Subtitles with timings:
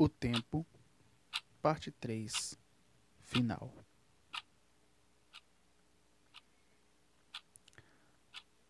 [0.00, 0.64] O Tempo,
[1.60, 2.56] Parte 3
[3.20, 3.74] Final.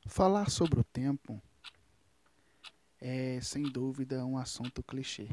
[0.06, 1.42] Falar sobre o tempo
[2.98, 5.28] é, sem dúvida, um assunto clichê.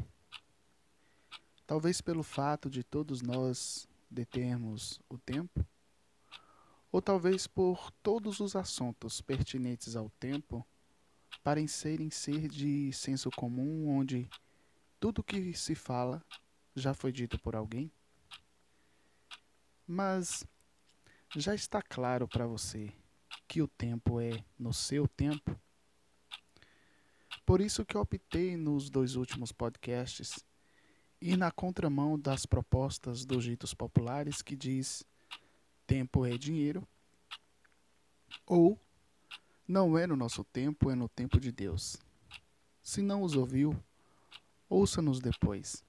[1.66, 5.66] Talvez pelo fato de todos nós determos o tempo,
[6.92, 10.62] ou talvez por todos os assuntos pertinentes ao tempo
[11.42, 14.28] parecerem ser de senso comum, onde
[14.98, 16.24] tudo que se fala
[16.74, 17.90] já foi dito por alguém?
[19.86, 20.44] Mas
[21.36, 22.92] já está claro para você
[23.46, 25.58] que o tempo é no seu tempo?
[27.44, 30.44] Por isso que optei nos dois últimos podcasts
[31.20, 35.04] ir na contramão das propostas dos ditos populares que diz
[35.86, 36.86] tempo é dinheiro
[38.44, 38.78] ou
[39.66, 41.96] não é no nosso tempo, é no tempo de Deus.
[42.82, 43.76] Se não os ouviu,
[44.68, 45.84] ouça-nos depois.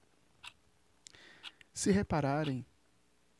[1.72, 2.64] Se repararem,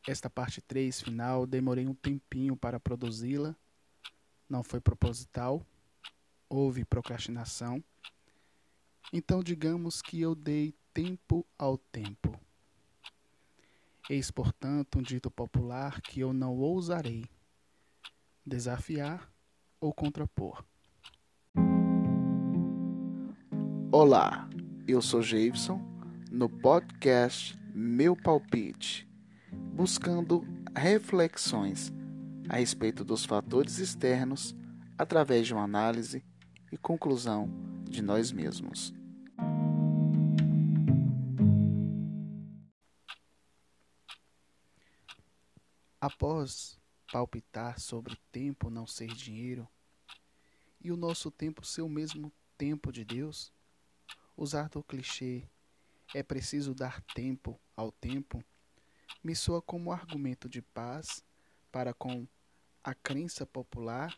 [0.06, 3.54] esta parte 3 final demorei um tempinho para produzi-la,
[4.48, 5.64] não foi proposital,
[6.48, 7.82] houve procrastinação.
[9.12, 12.38] Então, digamos que eu dei tempo ao tempo.
[14.08, 17.26] Eis, portanto, um dito popular que eu não ousarei
[18.44, 19.30] desafiar
[19.78, 20.64] ou contrapor.
[23.92, 24.47] Olá,
[24.88, 25.78] eu sou Jason
[26.30, 29.06] no podcast Meu Palpite
[29.74, 30.42] buscando
[30.74, 31.92] reflexões
[32.48, 34.56] a respeito dos fatores externos
[34.96, 36.24] através de uma análise
[36.72, 37.50] e conclusão
[37.84, 38.94] de nós mesmos.
[46.00, 46.80] Após
[47.12, 49.68] palpitar sobre tempo não ser dinheiro
[50.80, 53.52] e o nosso tempo ser o mesmo tempo de Deus,
[54.38, 55.42] usar do clichê
[56.14, 58.42] é preciso dar tempo ao tempo
[59.22, 61.24] me soa como argumento de paz
[61.72, 62.26] para com
[62.84, 64.16] a crença popular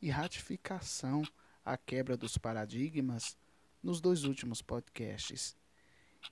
[0.00, 1.22] e ratificação
[1.64, 3.36] à quebra dos paradigmas
[3.82, 5.54] nos dois últimos podcasts,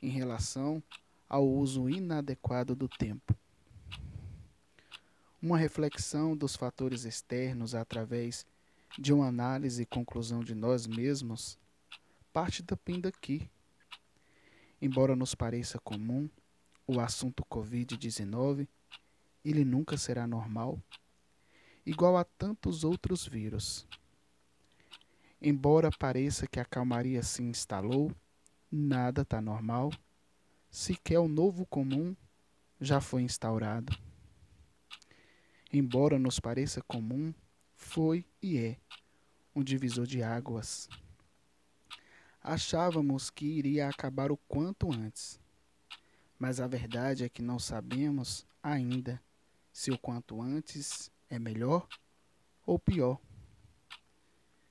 [0.01, 0.83] em relação
[1.29, 3.37] ao uso inadequado do tempo.
[5.43, 8.47] Uma reflexão dos fatores externos através
[8.99, 11.59] de uma análise e conclusão de nós mesmos
[12.33, 13.49] parte também daqui.
[14.81, 16.29] Embora nos pareça comum,
[16.87, 18.67] o assunto Covid-19,
[19.45, 20.79] ele nunca será normal,
[21.85, 23.87] igual a tantos outros vírus.
[25.41, 28.13] Embora pareça que a calmaria se instalou,
[28.71, 29.91] nada está normal,
[30.71, 32.15] sequer o novo comum
[32.81, 33.97] já foi instaurado.
[35.73, 37.33] Embora nos pareça comum,
[37.75, 38.77] foi e é
[39.55, 40.89] um divisor de águas.
[42.43, 45.41] Achávamos que iria acabar o quanto antes
[46.41, 49.23] mas a verdade é que não sabemos ainda
[49.71, 51.87] se o quanto antes é melhor
[52.65, 53.21] ou pior.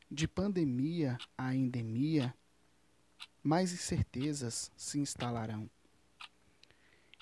[0.09, 2.33] De pandemia a endemia,
[3.43, 5.69] mais incertezas se instalarão.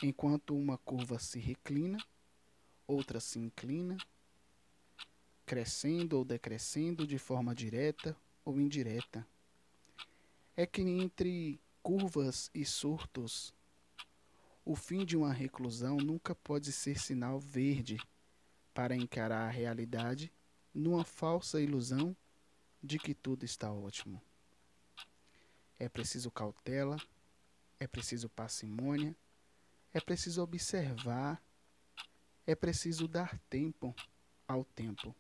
[0.02, 1.98] Enquanto uma curva se reclina,
[2.88, 3.98] outra se inclina,
[5.46, 8.16] crescendo ou decrescendo de forma direta
[8.46, 9.28] ou indireta.
[10.58, 13.54] É que entre curvas e surtos
[14.66, 17.98] o fim de uma reclusão nunca pode ser sinal verde
[18.74, 20.34] para encarar a realidade
[20.74, 22.18] numa falsa ilusão
[22.84, 24.22] de que tudo está ótimo.
[25.80, 26.98] É preciso cautela,
[27.80, 29.16] é preciso parcimônia,
[29.94, 31.42] é preciso observar,
[32.48, 33.96] é preciso dar tempo
[34.48, 35.16] ao tempo.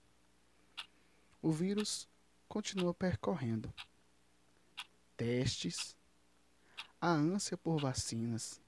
[1.41, 2.09] O vírus
[2.49, 3.71] continua percorrendo.
[5.17, 5.97] Testes,
[7.01, 8.61] a ânsia por vacinas,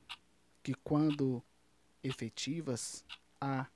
[0.61, 1.41] que, quando
[2.03, 3.05] efetivas,
[3.39, 3.67] há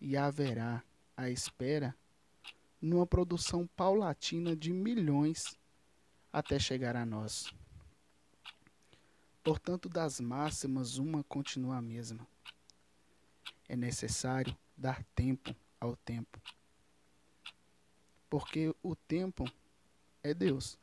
[0.00, 0.82] e haverá
[1.16, 1.94] a espera
[2.80, 5.56] numa produção paulatina de milhões
[6.32, 7.54] até chegar a nós.
[9.42, 12.26] Portanto, das máximas, uma continua a mesma.
[13.68, 16.40] É necessário dar tempo ao tempo.
[18.28, 19.44] Porque o tempo
[20.22, 20.78] é Deus.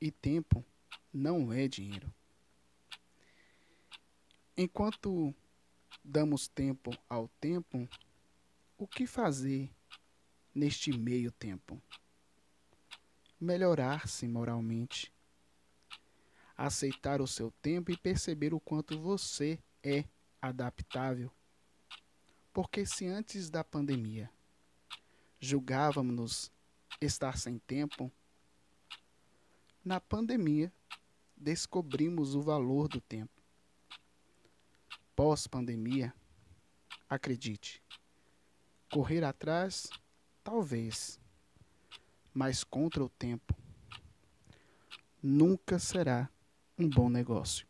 [0.00, 0.64] E tempo
[1.12, 2.12] não é dinheiro.
[4.56, 5.34] Enquanto
[6.02, 7.88] damos tempo ao tempo,
[8.78, 9.70] o que fazer
[10.54, 11.82] neste meio tempo?
[13.38, 15.12] Melhorar-se moralmente,
[16.56, 20.04] aceitar o seu tempo e perceber o quanto você é
[20.40, 21.30] adaptável.
[22.52, 24.30] Porque se antes da pandemia
[25.38, 26.50] julgávamos
[27.00, 28.12] estar sem tempo,
[29.84, 30.72] na pandemia
[31.36, 33.42] descobrimos o valor do tempo.
[35.16, 36.14] Pós-pandemia,
[37.08, 37.82] acredite,
[38.90, 39.88] correr atrás,
[40.42, 41.20] talvez,
[42.32, 43.54] mas contra o tempo
[45.22, 46.30] nunca será
[46.78, 47.69] um bom negócio.